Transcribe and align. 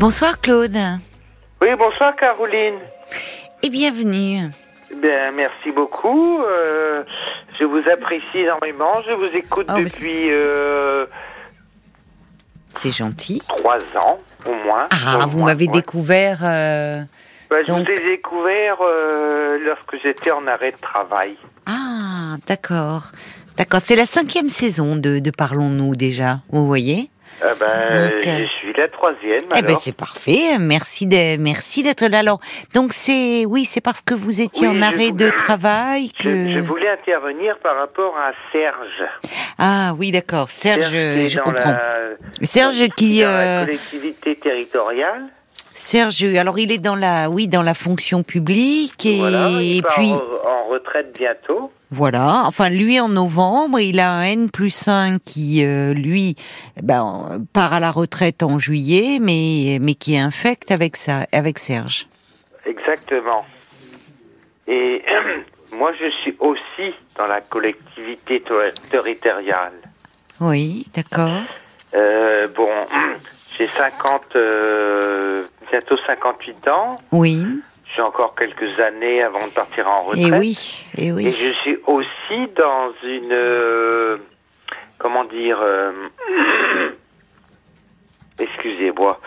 Bonsoir 0.00 0.40
Claude. 0.40 0.76
Oui, 1.60 1.68
bonsoir 1.78 2.16
Caroline. 2.16 2.76
Et 3.62 3.68
bienvenue. 3.68 4.48
Bien, 5.02 5.30
merci 5.32 5.70
beaucoup. 5.74 6.38
Euh, 6.42 7.02
je 7.58 7.64
vous 7.64 7.82
apprécie 7.92 8.38
énormément. 8.38 9.02
Je 9.06 9.12
vous 9.12 9.36
écoute 9.36 9.66
Oh, 9.70 9.78
depuis 9.78 10.28
euh, 10.30 11.04
C'est 12.72 12.90
gentil. 12.90 13.42
trois 13.46 13.78
ans, 13.96 14.18
au 14.46 14.54
moins. 14.64 14.88
Ah, 14.90 15.24
Au 15.24 15.28
vous 15.28 15.40
m'avez 15.40 15.66
ouais. 15.66 15.72
découvert. 15.72 16.40
euh, 16.44 17.02
Bah, 17.50 17.56
je 17.66 17.66
donc- 17.72 17.86
vous 17.86 17.92
ai 17.92 18.08
découvert 18.08 18.76
lorsque 19.64 20.02
j'étais 20.02 20.30
en 20.30 20.46
arrêt 20.46 20.72
de 20.72 20.78
travail. 20.80 21.36
Ah, 21.66 22.36
d'accord. 22.46 23.12
D'accord, 23.58 23.80
c'est 23.82 23.96
la 23.96 24.06
cinquième 24.06 24.48
saison 24.48 24.96
de, 24.96 25.18
de 25.18 25.30
Parlons-nous 25.30 25.94
déjà, 25.94 26.38
vous 26.48 26.66
voyez 26.66 27.10
Ah 27.42 27.54
ben, 27.58 28.10
Donc, 28.10 28.26
euh, 28.26 28.38
je 28.44 28.50
suis 28.58 28.72
la 28.74 28.88
troisième. 28.88 29.42
Eh 29.56 29.62
ben 29.62 29.76
c'est 29.76 29.96
parfait, 29.96 30.58
merci 30.58 31.06
de, 31.06 31.38
merci 31.38 31.82
d'être 31.82 32.04
là. 32.06 32.18
Alors, 32.18 32.40
donc 32.74 32.92
c'est, 32.92 33.46
oui, 33.46 33.64
c'est 33.64 33.80
parce 33.80 34.02
que 34.02 34.14
vous 34.14 34.40
étiez 34.40 34.68
Oui, 34.68 34.78
en 34.78 34.82
arrêt 34.82 35.12
de 35.12 35.30
travail 35.30 36.10
que... 36.10 36.28
je 36.28 36.58
voulais 36.60 36.90
intervenir 36.90 37.58
par 37.58 37.76
rapport 37.76 38.14
à 38.18 38.32
Serge. 38.52 39.04
Ah 39.58 39.94
oui, 39.98 40.10
d'accord, 40.10 40.50
Serge, 40.50 40.90
je 40.90 41.38
comprends. 41.40 41.70
La, 41.70 42.46
Serge 42.46 42.88
qui... 42.96 43.22
dans 43.22 43.28
la 43.28 43.38
euh, 43.40 43.64
collectivité 43.64 44.36
territoriale. 44.36 45.22
Serge, 45.72 46.22
alors 46.36 46.58
il 46.58 46.72
est 46.72 46.78
dans 46.78 46.96
la, 46.96 47.30
oui, 47.30 47.48
dans 47.48 47.62
la 47.62 47.74
fonction 47.74 48.22
publique 48.22 49.06
et, 49.06 49.18
voilà, 49.18 49.48
il 49.48 49.78
et 49.78 49.82
part 49.82 49.94
puis... 49.94 50.12
en, 50.12 50.48
en 50.48 50.64
retraite 50.68 51.16
bientôt. 51.18 51.72
Voilà, 51.92 52.44
enfin 52.46 52.68
lui 52.70 53.00
en 53.00 53.08
novembre, 53.08 53.80
il 53.80 53.98
a 53.98 54.12
un 54.12 54.22
N 54.22 54.50
plus 54.50 54.86
1 54.86 55.18
qui, 55.18 55.64
euh, 55.64 55.92
lui, 55.92 56.36
ben, 56.82 57.44
part 57.52 57.72
à 57.72 57.80
la 57.80 57.90
retraite 57.90 58.44
en 58.44 58.58
juillet, 58.58 59.18
mais, 59.20 59.78
mais 59.82 59.94
qui 59.94 60.14
est 60.14 60.20
infect 60.20 60.70
avec, 60.70 60.96
ça, 60.96 61.26
avec 61.32 61.58
Serge. 61.58 62.06
Exactement. 62.64 63.44
Et 64.68 65.02
moi, 65.72 65.90
je 66.00 66.08
suis 66.22 66.36
aussi 66.38 66.94
dans 67.18 67.26
la 67.26 67.40
collectivité 67.40 68.40
ter- 68.40 68.72
territoriale. 68.90 69.72
Oui, 70.40 70.86
d'accord. 70.94 71.40
Euh, 71.94 72.46
bon, 72.54 72.68
j'ai 73.58 73.66
50, 73.66 74.36
euh, 74.36 75.42
bientôt 75.70 75.96
58 76.06 76.68
ans. 76.68 77.00
Oui, 77.10 77.44
J'ai 77.96 78.02
encore 78.02 78.34
quelques 78.36 78.78
années 78.78 79.22
avant 79.22 79.44
de 79.46 79.52
partir 79.52 79.88
en 79.88 80.02
retraite. 80.02 80.26
et 80.32 80.38
oui, 80.38 80.86
et 80.96 81.06
Et 81.08 81.12
oui. 81.12 81.30
je 81.32 81.52
suis 81.60 81.76
aussi 81.86 82.52
dans 82.56 82.92
une, 83.02 83.32
euh, 83.32 84.16
comment 84.98 85.24
dire, 85.24 85.58
euh, 85.60 85.92
excusez-moi, 88.38 89.20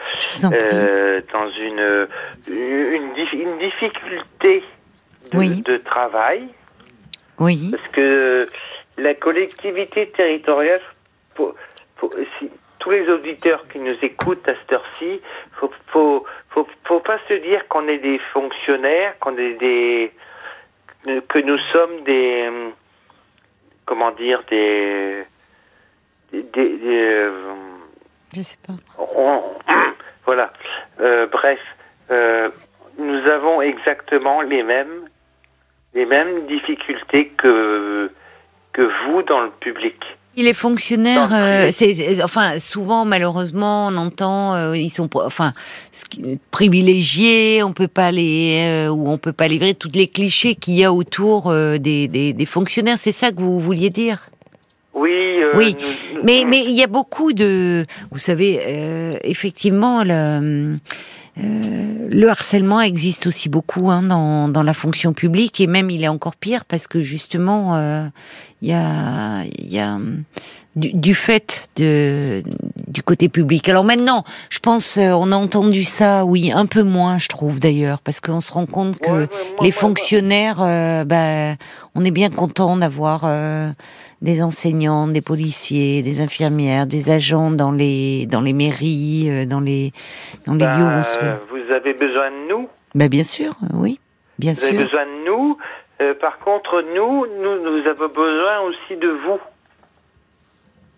euh, 0.53 1.21
dans 1.31 1.49
une, 1.51 2.07
une, 2.47 3.13
dif- 3.13 3.33
une 3.33 3.57
difficulté 3.59 4.63
de, 5.31 5.37
Oui. 5.37 5.61
de 5.61 5.77
travail. 5.77 6.47
oui, 7.39 7.69
Parce 7.71 7.87
que 7.91 8.47
la 8.97 9.13
collectivité 9.13 10.07
territoriale, 10.15 10.81
si- 12.39 12.49
tous 12.79 12.91
les 12.91 13.07
auditeurs 13.09 13.65
qui 13.71 13.79
nous 13.79 13.95
écoutent 14.01 14.47
à 14.47 14.53
cette 14.55 14.73
heure-ci, 14.73 15.21
faut, 15.67 15.71
faut, 15.87 16.25
faut, 16.49 16.67
faut 16.85 16.99
pas 16.99 17.19
se 17.27 17.33
dire 17.35 17.67
qu'on 17.67 17.87
est 17.87 17.97
des 17.99 18.19
fonctionnaires, 18.33 19.17
qu'on 19.19 19.37
est 19.37 19.53
des, 19.55 20.11
que 21.29 21.39
nous 21.39 21.57
sommes 21.71 22.03
des, 22.03 22.49
comment 23.85 24.11
dire, 24.11 24.43
des, 24.49 25.23
des, 26.31 26.43
des- 26.43 26.77
des, 26.77 26.97
euh, 26.97 27.53
je 28.35 28.41
sais 28.41 28.57
pas. 28.65 28.73
on- 28.97 29.43
voilà. 30.25 30.51
Euh, 30.99 31.27
bref, 31.27 31.59
euh, 32.11 32.49
nous 32.97 33.27
avons 33.27 33.61
exactement 33.61 34.41
les 34.41 34.63
mêmes, 34.63 35.07
les 35.93 36.05
mêmes 36.05 36.45
difficultés 36.47 37.29
que 37.37 38.11
que 38.73 38.81
vous 39.05 39.21
dans 39.23 39.41
le 39.41 39.51
public. 39.51 40.03
Il 40.35 40.47
est 40.47 40.55
fonctionnaire, 40.55 41.29
euh, 41.31 41.69
c'est, 41.71 42.23
enfin 42.23 42.59
souvent 42.59 43.05
malheureusement 43.05 43.87
on 43.87 43.97
entend 43.97 44.55
euh, 44.55 44.75
ils 44.75 44.89
sont 44.89 45.07
enfin 45.13 45.53
privilégiés, 46.49 47.61
on 47.61 47.71
peut 47.71 47.87
pas 47.87 48.11
les 48.11 48.65
euh, 48.67 48.89
ou 48.89 49.09
on 49.09 49.19
peut 49.19 49.31
pas 49.31 49.47
livrer 49.47 49.75
toutes 49.75 49.95
les 49.95 50.07
clichés 50.07 50.55
qu'il 50.55 50.73
y 50.73 50.83
a 50.83 50.91
autour 50.91 51.51
euh, 51.51 51.77
des, 51.77 52.07
des, 52.07 52.33
des 52.33 52.45
fonctionnaires. 52.47 52.97
C'est 52.97 53.11
ça 53.11 53.31
que 53.31 53.41
vous 53.41 53.59
vouliez 53.59 53.91
dire? 53.91 54.29
Oui. 54.95 55.11
euh, 55.11 55.51
Oui, 55.55 55.75
Mais, 56.23 56.45
mais 56.47 56.63
il 56.63 56.71
y 56.71 56.83
a 56.83 56.87
beaucoup 56.87 57.33
de, 57.33 57.85
vous 58.11 58.17
savez, 58.17 58.59
euh, 58.65 59.17
effectivement, 59.23 60.03
le, 60.03 60.77
euh, 61.39 62.07
le 62.11 62.29
harcèlement 62.29 62.81
existe 62.81 63.25
aussi 63.25 63.49
beaucoup 63.49 63.89
hein, 63.89 64.03
dans, 64.03 64.47
dans 64.47 64.63
la 64.63 64.73
fonction 64.73 65.13
publique 65.13 65.59
et 65.59 65.67
même 65.67 65.89
il 65.89 66.03
est 66.03 66.07
encore 66.07 66.35
pire 66.35 66.65
parce 66.65 66.87
que 66.87 67.01
justement, 67.01 67.75
euh, 67.75 68.05
il 68.61 68.69
y 68.69 68.73
a, 68.73 69.43
y 69.59 69.79
a 69.79 69.99
du, 70.75 70.93
du 70.93 71.15
fait 71.15 71.69
de, 71.75 72.43
du 72.93 73.03
côté 73.03 73.27
public. 73.27 73.67
Alors 73.67 73.83
maintenant, 73.83 74.23
je 74.49 74.59
pense, 74.59 74.97
euh, 74.97 75.11
on 75.11 75.31
a 75.31 75.35
entendu 75.35 75.83
ça, 75.83 76.23
oui, 76.25 76.51
un 76.53 76.65
peu 76.65 76.83
moins, 76.83 77.17
je 77.17 77.27
trouve 77.27 77.59
d'ailleurs, 77.59 77.99
parce 77.99 78.21
qu'on 78.21 78.39
se 78.41 78.53
rend 78.53 78.65
compte 78.65 78.99
que 78.99 79.09
Ouais, 79.09 79.17
ouais, 79.17 79.27
moi, 79.57 79.63
les 79.65 79.71
fonctionnaires, 79.71 80.57
euh, 80.61 81.03
bah, 81.03 81.55
on 81.95 82.05
est 82.05 82.11
bien 82.11 82.29
content 82.29 82.77
d'avoir 82.77 83.21
euh, 83.25 83.69
des 84.21 84.41
enseignants, 84.41 85.07
des 85.07 85.21
policiers, 85.21 86.01
des 86.01 86.21
infirmières, 86.21 86.87
des 86.87 87.09
agents 87.09 87.51
dans 87.51 87.71
les 87.71 88.25
dans 88.27 88.41
les 88.41 88.53
mairies, 88.53 89.27
euh, 89.29 89.45
dans 89.45 89.59
les 89.59 89.91
dans 90.47 90.53
les 90.53 90.59
bah, 90.65 90.77
lieux 90.77 90.85
où 90.85 90.99
on 90.99 91.03
se. 91.03 91.19
vous 91.49 91.73
avez 91.73 91.93
besoin 91.93 92.29
de 92.31 92.49
nous. 92.49 92.69
Bah, 92.95 93.07
bien 93.09 93.23
sûr, 93.23 93.53
oui, 93.73 93.99
bien 94.39 94.53
Vous 94.53 94.63
avez 94.63 94.73
sûr. 94.75 94.83
besoin 94.83 95.05
de 95.05 95.25
nous. 95.25 95.57
Euh, 96.01 96.13
par 96.19 96.39
contre, 96.39 96.83
nous, 96.95 97.25
nous, 97.41 97.55
nous 97.63 97.87
avons 97.87 98.07
besoin 98.07 98.61
aussi 98.61 98.99
de 98.99 99.09
vous. 99.09 99.39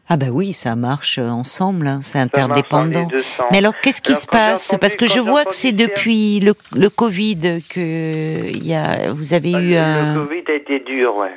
Ah 0.08 0.18
bah 0.18 0.28
oui, 0.32 0.54
ça 0.54 0.76
marche 0.76 1.18
euh, 1.18 1.28
ensemble, 1.30 1.88
hein, 1.88 2.00
c'est 2.04 2.20
interdépendant. 2.20 3.08
Mais 3.52 3.58
alors, 3.58 3.74
qu'est-ce 3.82 4.04
qui 4.04 4.12
Alors, 4.12 4.22
se 4.22 4.28
passe 4.28 4.76
Parce 4.80 4.96
que 4.96 5.08
je 5.08 5.20
vois 5.20 5.46
que 5.46 5.54
c'est 5.56 5.72
depuis 5.72 6.40
le, 6.42 6.54
le 6.76 6.90
Covid 6.90 7.62
que 7.68 8.46
il 8.50 8.68
y 8.68 8.76
a, 8.76 9.12
vous 9.12 9.34
avez 9.34 9.52
Bah, 9.52 9.62
eu 9.62 9.72
le, 9.72 9.78
un. 9.78 10.14
le 10.16 10.22
Covid 10.26 10.44
a 10.48 10.54
été 10.54 10.80
dur, 10.82 11.16
ouais. 11.16 11.32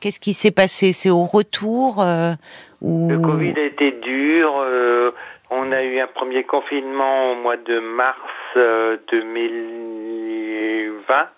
Qu'est-ce 0.00 0.20
qui 0.20 0.34
s'est 0.34 0.50
passé 0.50 0.92
C'est 0.92 1.08
au 1.10 1.24
retour 1.24 2.02
euh, 2.02 2.34
ou 2.82 3.08
Le 3.10 3.18
Covid 3.18 3.54
a 3.58 3.64
été 3.64 3.92
dur. 4.02 4.52
euh, 4.58 5.12
on 5.50 5.72
a 5.72 5.82
eu 5.82 5.98
un 6.00 6.06
premier 6.06 6.44
confinement 6.44 7.32
au 7.32 7.34
mois 7.36 7.56
de 7.56 7.78
mars 7.80 8.16
euh, 8.56 8.96
2020 9.10 11.28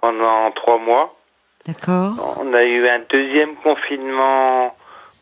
pendant 0.00 0.50
trois 0.52 0.78
mois. 0.78 1.14
D'accord. 1.66 2.38
On 2.40 2.52
a 2.52 2.64
eu 2.64 2.86
un 2.88 3.00
deuxième 3.10 3.54
confinement 3.56 4.75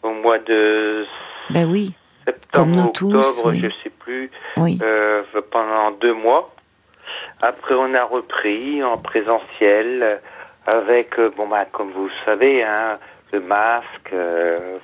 au 0.04 0.10
mois 0.12 0.38
de 0.38 1.04
Ben 1.50 1.68
oui, 1.70 1.92
septembre, 2.26 2.46
Comme 2.52 2.70
nous 2.76 2.84
octobre, 2.84 3.20
tous, 3.20 3.42
oui. 3.44 3.60
je 3.60 3.68
sais 3.82 3.90
plus, 3.90 4.30
oui. 4.58 4.78
euh, 4.82 5.22
pendant 5.50 5.90
deux 5.92 6.14
mois. 6.14 6.46
Après, 7.42 7.74
on 7.74 7.92
a 7.94 8.04
repris 8.04 8.82
en 8.82 8.96
présentiel 8.98 10.20
avec, 10.66 11.18
euh, 11.18 11.30
bon 11.36 11.46
bah, 11.48 11.64
comme 11.72 11.90
vous 11.92 12.08
savez, 12.24 12.62
hein, 12.62 12.98
le 13.32 13.40
masque. 13.40 14.12
euh, 14.12 14.76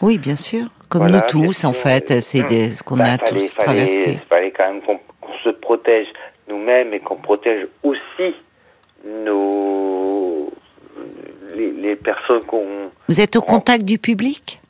Oui, 0.00 0.18
bien 0.18 0.36
sûr. 0.36 0.66
Comme 0.88 1.02
Voilà, 1.02 1.20
nous 1.34 1.44
tous, 1.46 1.64
en 1.64 1.72
fait, 1.72 2.20
c'est 2.20 2.70
ce 2.70 2.82
qu'on 2.82 2.96
bah, 2.96 3.04
a 3.04 3.18
fallait- 3.18 3.40
tous 3.40 3.54
traversé. 3.56 4.20
fallait 4.28 4.50
quand 4.50 4.66
même 4.72 4.82
qu'on 4.82 4.98
qu'on 5.20 5.34
se 5.44 5.50
protège 5.50 6.08
nous-mêmes 6.48 6.92
et 6.94 6.98
qu'on 7.00 7.16
protège 7.16 7.68
aussi 7.84 8.34
nos 9.04 10.09
les, 11.54 11.70
les 11.72 11.96
personnes 11.96 12.44
qu'on 12.44 12.90
Vous 13.08 13.20
êtes 13.20 13.36
au 13.36 13.42
contact 13.42 13.84
du 13.84 13.98
public? 13.98 14.60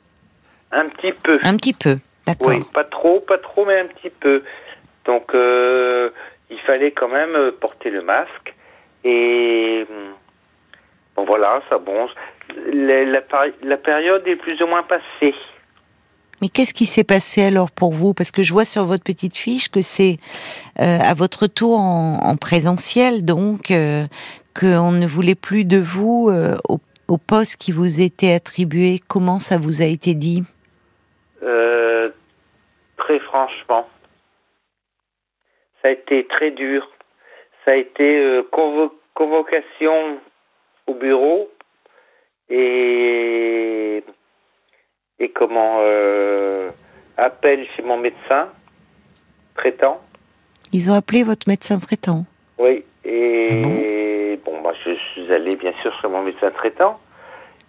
Un 0.71 0.87
petit 0.89 1.11
peu. 1.11 1.39
Un 1.43 1.57
petit 1.57 1.73
peu, 1.73 1.97
d'accord. 2.25 2.49
Oui, 2.49 2.59
pas 2.73 2.83
trop, 2.85 3.19
pas 3.19 3.37
trop, 3.37 3.65
mais 3.65 3.79
un 3.79 3.87
petit 3.87 4.09
peu. 4.09 4.43
Donc, 5.05 5.33
euh, 5.33 6.09
il 6.49 6.59
fallait 6.59 6.91
quand 6.91 7.09
même 7.09 7.35
euh, 7.35 7.51
porter 7.51 7.89
le 7.89 8.01
masque. 8.01 8.53
Et 9.03 9.85
hum, 9.89 10.13
bon, 11.15 11.25
voilà, 11.25 11.61
ça 11.69 11.77
bon. 11.77 12.07
La, 12.71 13.03
la, 13.05 13.21
pari- 13.21 13.53
la 13.63 13.77
période 13.77 14.27
est 14.27 14.35
plus 14.35 14.61
ou 14.61 14.67
moins 14.67 14.83
passée. 14.83 15.33
Mais 16.41 16.49
qu'est-ce 16.49 16.73
qui 16.73 16.85
s'est 16.87 17.03
passé 17.03 17.43
alors 17.43 17.69
pour 17.69 17.93
vous? 17.93 18.13
Parce 18.13 18.31
que 18.31 18.41
je 18.41 18.51
vois 18.51 18.65
sur 18.65 18.85
votre 18.85 19.03
petite 19.03 19.37
fiche 19.37 19.69
que 19.69 19.81
c'est 19.81 20.17
euh, 20.79 20.97
à 20.99 21.13
votre 21.13 21.45
tour 21.47 21.79
en, 21.79 22.17
en 22.23 22.35
présentiel, 22.35 23.23
donc 23.25 23.69
euh, 23.69 24.03
qu'on 24.59 24.91
ne 24.91 25.05
voulait 25.07 25.35
plus 25.35 25.65
de 25.65 25.77
vous 25.77 26.29
euh, 26.29 26.55
au, 26.67 26.79
au 27.07 27.17
poste 27.17 27.57
qui 27.57 27.71
vous 27.71 28.01
était 28.01 28.33
attribué. 28.33 28.99
Comment 29.07 29.39
ça 29.39 29.57
vous 29.57 29.81
a 29.81 29.85
été 29.85 30.13
dit 30.13 30.43
Euh, 31.43 32.09
très 32.97 33.19
franchement, 33.19 33.87
ça 35.81 35.89
a 35.89 35.91
été 35.91 36.27
très 36.27 36.51
dur. 36.51 36.87
Ça 37.65 37.71
a 37.73 37.75
été 37.75 38.03
euh, 38.23 38.41
convo- 38.51 38.93
convocation 39.13 40.19
au 40.87 40.93
bureau 40.95 41.49
et 42.49 44.03
et 45.19 45.29
comment 45.29 45.79
appel 47.17 47.67
chez 47.75 47.83
mon 47.83 47.97
médecin 47.97 48.49
traitant 49.55 50.01
Ils 50.73 50.89
ont 50.89 50.95
appelé 50.95 51.21
votre 51.23 51.47
médecin 51.47 51.77
traitant. 51.79 52.25
Bien 55.55 55.73
sûr 55.81 55.91
chez 56.01 56.07
mon 56.07 56.23
médecin 56.23 56.51
traitant. 56.51 56.99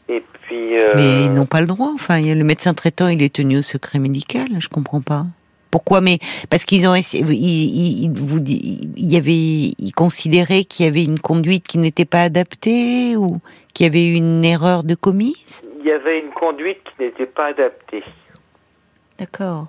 Et 0.09 0.23
puis. 0.43 0.79
euh, 0.79 0.95
Mais 0.97 1.25
ils 1.27 1.33
n'ont 1.33 1.47
pas 1.47 1.61
le 1.61 1.67
droit. 1.67 1.91
Enfin, 1.95 2.21
le 2.21 2.45
médecin 2.45 2.75
traitant, 2.75 3.09
il 3.09 3.23
est 3.23 3.35
tenu 3.35 3.59
au 3.59 3.63
secret 3.63 3.99
médical. 3.99 4.47
Je 4.59 4.69
comprends 4.69 5.01
pas. 5.01 5.25
Pourquoi 5.71 6.01
Mais 6.03 6.19
parce 6.51 6.65
qu'ils 6.65 6.87
ont 6.87 6.95
essayé. 6.95 7.25
Ils, 7.25 8.11
vous 8.15 8.39
il 8.47 9.11
y 9.11 9.17
avait. 9.17 9.73
Ils 9.79 9.93
considéraient 9.95 10.65
qu'il 10.65 10.85
y 10.85 10.89
avait 10.89 11.05
une 11.05 11.19
conduite 11.19 11.67
qui 11.67 11.79
n'était 11.79 12.05
pas 12.05 12.23
adaptée 12.23 13.17
ou 13.17 13.41
qu'il 13.73 13.87
y 13.87 13.89
avait 13.89 14.07
eu 14.07 14.15
une 14.15 14.45
erreur 14.45 14.85
de 14.85 14.95
commise? 14.95 15.63
il 15.85 15.89
y 15.89 15.93
avait 15.93 16.21
une 16.21 16.31
conduite 16.31 16.79
qui 16.85 17.03
n'était 17.03 17.27
pas 17.27 17.47
adaptée. 17.47 18.05
D'accord. 19.19 19.67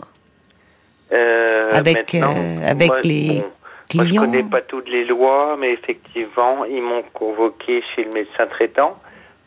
Euh, 1.12 1.66
Avec, 1.72 2.16
euh, 2.16 2.68
avec 2.68 2.90
moi, 2.90 3.00
les 3.04 3.44
moi, 3.96 4.06
je 4.06 4.10
Clients. 4.10 4.22
connais 4.22 4.44
pas 4.44 4.62
toutes 4.62 4.90
les 4.90 5.06
lois, 5.06 5.56
mais 5.60 5.74
effectivement, 5.74 6.66
ils 6.66 6.82
m'ont 6.82 7.04
convoqué 7.14 7.84
chez 7.96 8.04
le 8.04 8.12
médecin 8.12 8.48
traitant. 8.48 9.00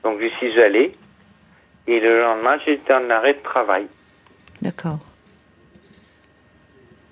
Donc, 0.03 0.21
j'y 0.21 0.31
suis 0.37 0.61
allé. 0.61 0.95
Et 1.87 2.01
le 2.01 2.21
lendemain, 2.21 2.59
j'étais 2.65 2.93
en 2.93 3.09
arrêt 3.11 3.35
de 3.35 3.43
travail. 3.43 3.87
D'accord. 4.63 4.99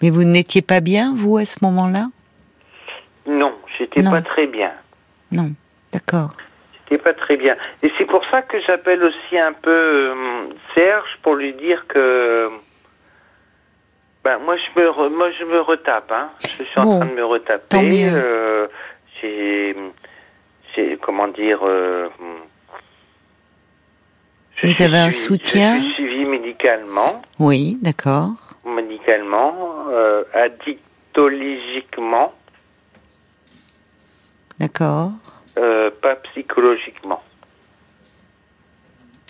Mais 0.02 0.10
vous 0.10 0.24
n'étiez 0.24 0.62
pas 0.62 0.80
bien, 0.80 1.14
vous, 1.16 1.36
à 1.36 1.44
ce 1.44 1.58
moment-là? 1.62 2.08
Non, 3.26 3.54
j'étais 3.78 4.02
pas 4.02 4.22
très 4.22 4.46
bien. 4.46 4.72
Non. 5.32 5.52
D'accord. 5.92 6.34
J'étais 6.90 7.02
pas 7.02 7.14
très 7.14 7.36
bien. 7.36 7.56
Et 7.82 7.92
c'est 7.96 8.04
pour 8.04 8.24
ça 8.30 8.42
que 8.42 8.60
j'appelle 8.60 9.02
aussi 9.04 9.38
un 9.38 9.52
peu 9.52 9.70
euh, 9.70 10.14
Serge 10.74 11.18
pour 11.22 11.36
lui 11.36 11.52
dire 11.54 11.86
que. 11.86 12.50
Ben, 14.24 14.38
moi, 14.38 14.56
je 14.56 14.80
me, 14.80 14.88
re- 14.88 15.14
moi, 15.14 15.30
je 15.38 15.44
me 15.44 15.60
retape. 15.60 16.10
Hein. 16.10 16.30
Je 16.58 16.64
suis 16.64 16.80
en 16.80 16.84
Bon, 16.84 17.00
train 17.00 17.08
de 17.10 17.14
me 17.14 17.24
retaper. 17.24 17.64
tant 17.68 17.82
mieux. 17.82 18.10
Euh, 18.12 18.66
j'ai. 19.20 19.76
j'ai- 20.74 20.96
Comment 21.00 21.28
dire. 21.28 21.60
euh, 21.62 22.08
je 24.56 24.66
Vous 24.66 24.72
suis 24.72 24.84
avez 24.84 24.98
un 24.98 25.10
soutien 25.10 25.76
Je 25.78 25.82
suis 25.84 25.94
suivi 25.94 26.24
médicalement. 26.24 27.22
Oui, 27.38 27.76
d'accord. 27.82 28.30
Médicalement. 28.64 29.56
Euh, 29.90 30.24
addictologiquement. 30.32 32.32
D'accord. 34.58 35.10
euh, 35.58 35.90
pas 36.02 36.16
psychologiquement. 36.16 37.22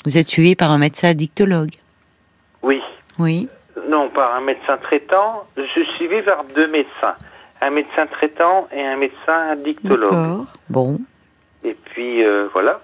Vous 0.05 0.17
êtes 0.19 0.29
suivi 0.29 0.55
par 0.55 0.70
un 0.70 0.79
médecin 0.79 1.08
addictologue? 1.08 1.73
Oui. 2.62 2.81
Oui. 3.19 3.49
Non, 3.88 4.09
par 4.09 4.35
un 4.35 4.41
médecin 4.41 4.76
traitant. 4.79 5.44
Je 5.56 5.62
suis 5.65 5.87
suivi 5.97 6.23
par 6.23 6.44
deux 6.55 6.69
médecins. 6.69 7.15
Un 7.61 7.71
médecin 7.71 8.06
traitant 8.06 8.69
et 8.73 8.85
un 8.85 8.97
médecin 8.97 9.49
addictologue. 9.50 10.11
D'accord. 10.11 10.47
Bon. 10.69 10.99
Et 11.65 11.75
puis, 11.75 12.23
euh, 12.25 12.47
voilà. 12.53 12.81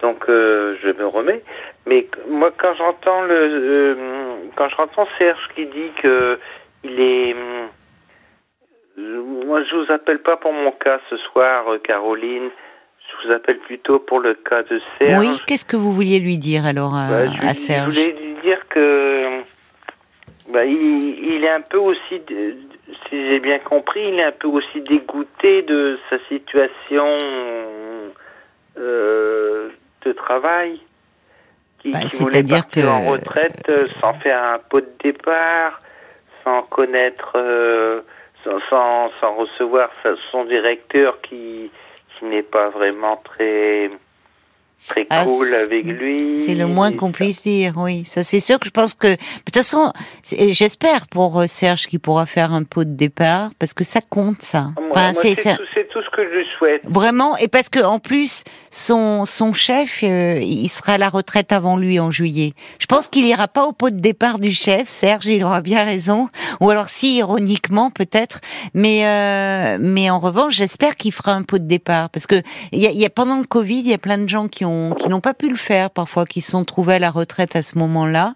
Donc, 0.00 0.24
euh, 0.28 0.76
je 0.82 0.88
me 0.88 1.06
remets. 1.06 1.42
Mais 1.86 2.06
moi, 2.28 2.50
quand 2.56 2.74
j'entends 2.74 3.22
le... 3.22 3.34
euh, 3.34 3.94
quand 4.56 4.68
j'entends 4.76 5.06
Serge 5.18 5.48
qui 5.54 5.66
dit 5.66 5.90
que 6.02 6.38
il 6.82 7.00
est... 7.00 7.32
hum, 7.34 7.68
je- 8.96 9.46
moi, 9.46 9.62
je 9.64 9.76
vous 9.76 9.92
appelle 9.92 10.18
pas 10.20 10.36
pour 10.36 10.52
mon 10.52 10.72
cas 10.72 10.98
ce 11.10 11.16
soir, 11.16 11.64
Caroline. 11.84 12.50
Je 13.22 13.26
vous 13.28 13.32
appelle 13.34 13.58
plutôt 13.58 13.98
pour 13.98 14.18
le 14.20 14.34
cas 14.34 14.62
de 14.62 14.80
Serge. 14.98 15.20
Oui, 15.20 15.38
qu'est-ce 15.46 15.64
que 15.64 15.76
vous 15.76 15.92
vouliez 15.92 16.18
lui 16.18 16.36
dire 16.38 16.64
alors 16.66 16.94
à, 16.94 17.08
Bah, 17.08 17.26
je, 17.26 17.46
à 17.46 17.52
je 17.52 17.54
Serge? 17.58 17.94
voulais 17.94 18.12
lui 18.20 18.34
dire 18.42 18.66
que 18.68 19.40
bah, 20.54 20.64
il, 20.64 21.34
il 21.34 21.44
est 21.44 21.50
un 21.50 21.60
peu 21.60 21.78
aussi, 21.78 22.22
si 22.28 23.10
j'ai 23.28 23.40
bien 23.40 23.58
compris, 23.58 24.08
il 24.08 24.18
est 24.20 24.24
un 24.24 24.32
peu 24.32 24.48
aussi 24.48 24.80
dégoûté 24.82 25.62
de 25.62 25.98
sa 26.08 26.18
situation 26.28 27.06
euh, 28.78 29.68
de 30.04 30.12
travail. 30.12 30.80
Qui, 31.80 31.90
Bah, 31.92 31.98
qui 32.00 32.16
voulait 32.16 32.32
c'est-à-dire 32.36 32.62
partir 32.62 32.84
que- 32.84 32.88
en 32.88 33.00
retraite 33.10 33.62
euh, 33.68 33.86
sans 34.00 34.14
faire 34.14 34.42
un 34.42 34.58
pot 34.58 34.80
de 34.80 34.90
départ, 35.02 35.82
sans 36.42 36.62
connaître, 36.62 37.32
euh, 37.36 38.00
sans, 38.42 38.58
sans, 38.70 39.10
sans 39.20 39.34
recevoir 39.34 39.90
sa- 40.02 40.16
son 40.30 40.44
directeur 40.44 41.20
qui, 41.22 41.70
qui 42.18 42.24
n'est 42.24 42.42
pas 42.42 42.68
vraiment 42.70 43.16
très 43.18 43.90
très 44.88 45.06
Ah, 45.10 45.24
cool 45.24 45.46
c'est- 45.46 45.62
avec 45.62 45.84
lui. 45.86 46.42
C'est 46.44 46.54
le 46.54 46.66
moins 46.66 46.92
qu'on 46.92 47.10
puisse 47.12 47.42
dire, 47.42 47.72
oui. 47.76 48.04
Ça, 48.04 48.22
c'est 48.22 48.40
sûr 48.40 48.58
que 48.58 48.66
je 48.66 48.70
pense 48.70 48.94
que, 48.94 49.06
de 49.08 49.16
toute 49.46 49.56
façon, 49.56 49.92
j'espère 50.50 51.06
pour 51.08 51.40
euh, 51.40 51.46
Serge 51.46 51.86
qu'il 51.86 52.00
pourra 52.00 52.26
faire 52.26 52.52
un 52.52 52.64
pot 52.64 52.84
de 52.84 52.94
départ, 52.94 53.50
parce 53.58 53.72
que 53.72 53.84
ça 53.84 54.00
compte, 54.08 54.42
ça. 54.42 54.72
Moi, 54.78 54.88
Enfin, 54.90 55.12
c'est, 55.14 55.34
tout, 55.34 56.00
que 56.14 56.22
je 56.22 56.56
souhaite. 56.56 56.82
Vraiment, 56.88 57.36
et 57.36 57.48
parce 57.48 57.68
que 57.68 57.82
en 57.82 57.98
plus, 57.98 58.44
son 58.70 59.24
son 59.24 59.52
chef, 59.52 60.00
euh, 60.02 60.38
il 60.40 60.68
sera 60.68 60.94
à 60.94 60.98
la 60.98 61.08
retraite 61.08 61.52
avant 61.52 61.76
lui 61.76 61.98
en 61.98 62.10
juillet. 62.10 62.52
Je 62.78 62.86
pense 62.86 63.08
qu'il 63.08 63.26
ira 63.26 63.48
pas 63.48 63.64
au 63.64 63.72
pot 63.72 63.90
de 63.90 64.00
départ 64.00 64.38
du 64.38 64.52
chef, 64.52 64.88
Serge, 64.88 65.26
il 65.26 65.44
aura 65.44 65.60
bien 65.60 65.84
raison. 65.84 66.28
Ou 66.60 66.70
alors 66.70 66.88
si 66.88 67.16
ironiquement 67.16 67.90
peut-être, 67.90 68.40
mais 68.74 69.06
euh, 69.06 69.78
mais 69.80 70.10
en 70.10 70.18
revanche, 70.18 70.54
j'espère 70.54 70.96
qu'il 70.96 71.12
fera 71.12 71.32
un 71.32 71.42
pot 71.42 71.58
de 71.58 71.66
départ 71.66 72.10
parce 72.10 72.26
que 72.26 72.42
il 72.72 72.80
y 72.80 72.86
a, 72.86 72.90
y 72.90 73.04
a 73.04 73.10
pendant 73.10 73.38
le 73.38 73.44
Covid, 73.44 73.80
il 73.80 73.88
y 73.88 73.94
a 73.94 73.98
plein 73.98 74.18
de 74.18 74.28
gens 74.28 74.48
qui 74.48 74.64
ont 74.64 74.94
qui 74.94 75.08
n'ont 75.08 75.20
pas 75.20 75.34
pu 75.34 75.48
le 75.48 75.56
faire 75.56 75.90
parfois, 75.90 76.26
qui 76.26 76.40
se 76.40 76.52
sont 76.52 76.64
trouvés 76.64 76.94
à 76.94 76.98
la 76.98 77.10
retraite 77.10 77.56
à 77.56 77.62
ce 77.62 77.76
moment-là, 77.78 78.34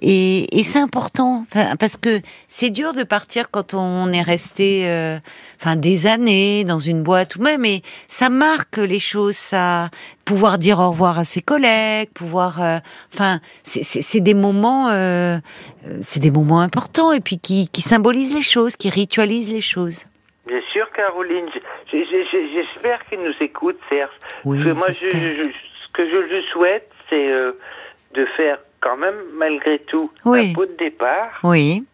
et, 0.00 0.58
et 0.58 0.62
c'est 0.62 0.78
important 0.78 1.44
parce 1.78 1.96
que 1.96 2.20
c'est 2.48 2.70
dur 2.70 2.94
de 2.94 3.02
partir 3.02 3.50
quand 3.50 3.74
on 3.74 4.12
est 4.12 4.22
resté, 4.22 4.82
euh, 4.86 5.18
enfin 5.60 5.76
des 5.76 6.06
années 6.06 6.64
dans 6.64 6.78
une 6.78 7.02
boîte 7.02 7.17
ou 7.36 7.42
même, 7.42 7.60
mais 7.62 7.82
ça 8.08 8.28
marque 8.30 8.76
les 8.78 8.98
choses, 8.98 9.36
ça 9.36 9.88
pouvoir 10.24 10.58
dire 10.58 10.78
au 10.78 10.90
revoir 10.90 11.18
à 11.18 11.24
ses 11.24 11.40
collègues, 11.42 12.10
pouvoir, 12.14 12.60
euh, 12.62 12.78
enfin 13.14 13.40
c'est- 13.62 14.20
des 14.20 14.34
moments, 14.34 14.88
euh, 14.88 15.38
euh, 15.86 15.98
c'est 16.02 16.20
des 16.20 16.30
moments 16.30 16.60
importants 16.60 17.12
et 17.12 17.20
puis 17.20 17.38
qui, 17.38 17.68
qui 17.68 17.82
symbolisent 17.82 18.34
les 18.34 18.42
choses, 18.42 18.76
qui 18.76 18.90
ritualisent 18.90 19.50
les 19.52 19.60
choses. 19.60 20.04
Bien 20.46 20.60
sûr, 20.72 20.90
Caroline. 20.92 21.46
J'espère 21.92 23.04
qu'il 23.08 23.20
nous 23.20 23.34
écoute, 23.40 23.78
Serge. 23.88 24.10
Oui, 24.44 24.58
Parce 24.58 24.68
que 24.68 24.72
moi, 24.78 24.86
je, 24.88 25.00
j'espère. 25.00 25.20
je- 25.20 25.52
ce 25.86 25.92
que 25.92 26.10
je 26.10 26.16
lui 26.16 26.42
souhaite, 26.52 26.90
c'est 27.08 27.28
euh, 27.30 27.52
de 28.14 28.24
faire 28.36 28.58
quand 28.80 28.96
même, 28.96 29.16
malgré 29.36 29.78
tout, 29.80 30.10
Oui. 30.24 30.50
un 30.50 30.54
pot 30.54 30.66
de 30.66 30.76
départ 30.78 31.38
Oui, 31.42 31.84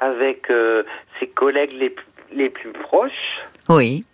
avec 0.00 0.50
euh, 0.50 0.82
ses 1.20 1.26
collègues 1.28 1.72
les, 1.74 1.94
les 2.32 2.48
plus 2.50 2.72
proches. 2.72 3.40
oui, 3.68 4.04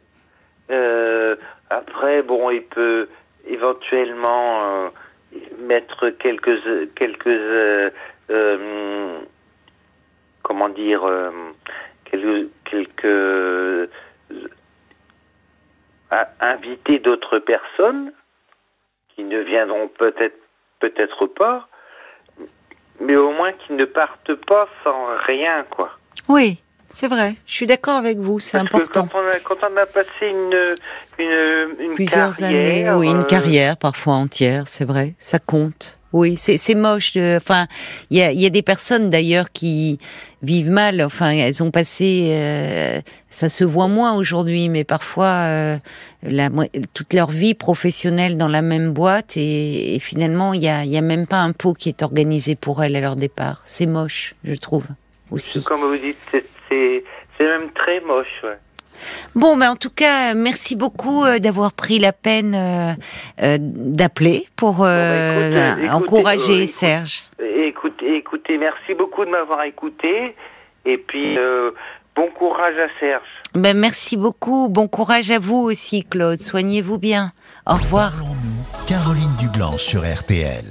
Euh, 0.71 1.37
après, 1.71 2.23
bon, 2.23 2.51
il 2.51 2.63
peut 2.63 3.09
éventuellement 3.47 4.63
euh, 4.63 4.89
mettre 5.61 6.11
quelques 6.11 6.95
quelques 6.95 7.27
euh, 8.31 9.19
comment 10.43 10.69
dire 10.69 11.03
quelques 12.11 13.91
inviter 16.41 16.99
d'autres 16.99 17.39
personnes 17.39 18.13
qui 19.15 19.25
ne 19.25 19.41
viendront 19.41 19.89
peut-être 19.89 20.39
peut-être 20.81 21.27
pas, 21.27 21.69
mais 23.01 23.17
au 23.17 23.31
moins 23.33 23.53
qui 23.53 23.73
ne 23.73 23.85
partent 23.85 24.35
pas 24.35 24.69
sans 24.85 25.17
rien, 25.27 25.65
quoi. 25.71 25.91
oui. 26.29 26.59
C'est 26.91 27.09
vrai. 27.09 27.35
Je 27.47 27.53
suis 27.53 27.67
d'accord 27.67 27.97
avec 27.97 28.19
vous. 28.19 28.41
C'est 28.41 28.53
Parce 28.59 28.69
que 28.71 28.77
important. 28.77 29.09
quand 29.13 29.19
on, 29.21 29.29
a, 29.29 29.39
quand 29.41 29.57
on 29.63 29.77
a 29.77 29.87
passé 29.87 30.09
une, 30.23 30.75
une, 31.19 31.85
une 31.87 31.93
Plusieurs 31.93 32.37
carrière, 32.37 32.95
années, 32.95 32.99
oui, 32.99 33.09
une 33.11 33.19
euh, 33.19 33.23
carrière 33.23 33.77
parfois 33.77 34.15
entière, 34.15 34.67
c'est 34.67 34.85
vrai, 34.85 35.15
ça 35.19 35.39
compte. 35.39 35.99
Oui, 36.15 36.39
c'est 36.39 36.57
c'est 36.57 36.75
moche. 36.75 37.19
Enfin, 37.19 37.67
il 38.09 38.17
y 38.17 38.23
a, 38.23 38.33
il 38.33 38.41
y 38.41 38.47
a 38.47 38.51
des 38.51 38.63
personnes 38.63 39.11
d'ailleurs 39.11 39.53
qui 39.53 39.99
vivent 40.43 40.71
mal. 40.71 41.03
Enfin, 41.03 41.29
elles 41.33 41.63
ont 41.63 41.71
passé, 41.71 42.31
euh, 42.33 43.03
ça 43.29 43.51
se 43.51 43.63
voit 43.63 43.89
moins 43.89 44.15
aujourd'hui, 44.15 44.71
mais 44.71 44.85
parfois 44.85 45.27
euh, 45.27 45.77
la, 46.23 46.49
toute 46.95 47.13
leur 47.13 47.31
vie 47.31 47.53
professionnelle 47.53 48.39
dans 48.39 48.49
la 48.49 48.63
même 48.63 48.93
boîte 48.93 49.37
et, 49.37 49.97
et 49.97 49.99
finalement 49.99 50.55
il 50.55 50.63
y 50.63 50.69
a, 50.69 50.85
il 50.85 50.91
y 50.91 50.97
a 50.97 51.03
même 51.03 51.27
pas 51.27 51.41
un 51.41 51.53
pot 51.53 51.75
qui 51.75 51.91
est 51.91 52.03
organisé 52.03 52.55
pour 52.57 52.83
elles 52.83 52.97
à 52.97 53.01
leur 53.01 53.17
départ. 53.17 53.61
C'est 53.67 53.85
moche, 53.87 54.35
je 54.45 54.55
trouve 54.55 54.85
aussi. 55.31 55.63
Comme 55.63 55.83
vous 55.83 55.99
dites, 55.99 56.17
c'est- 56.69 57.05
même 57.41 57.71
très 57.73 58.01
moche. 58.01 58.27
Ouais. 58.43 58.59
Bon, 59.37 59.55
mais 59.55 59.67
en 59.69 59.77
tout 59.77 59.91
cas, 59.91 60.35
merci 60.35 60.75
beaucoup 60.75 61.25
euh, 61.25 61.39
d'avoir 61.39 61.73
pris 61.73 61.99
la 62.01 62.13
peine 62.13 62.55
euh, 62.55 62.93
euh, 63.43 63.59
d'appeler 63.61 64.49
pour 64.57 64.75
Bon, 64.75 64.83
bah, 64.83 64.89
écoute, 64.89 65.57
euh, 65.85 65.89
encourager 65.91 66.67
Serge. 66.67 67.23
Écoutez, 67.39 68.17
écoutez, 68.17 68.59
merci 68.59 68.95
beaucoup 68.95 69.25
de 69.25 69.31
m'avoir 69.31 69.63
écouté. 69.63 70.35
Et 70.85 70.99
puis, 70.99 71.39
euh, 71.39 71.71
bon 72.17 72.29
courage 72.37 72.75
à 72.77 72.89
Serge. 72.99 73.23
Ben, 73.55 73.77
merci 73.77 74.17
beaucoup. 74.17 74.69
Bon 74.69 74.89
courage 74.89 75.31
à 75.31 75.39
vous 75.39 75.59
aussi, 75.59 76.03
Claude. 76.05 76.39
Soignez-vous 76.39 76.99
bien. 76.99 77.31
Au 77.67 77.75
revoir. 77.75 78.13
Caroline 78.89 79.37
Dublanche 79.39 79.83
sur 79.83 80.01
RTL. 80.01 80.65